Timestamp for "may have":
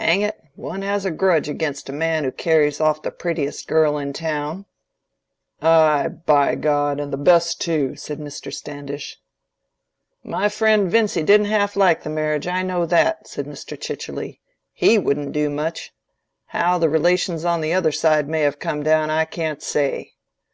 18.30-18.58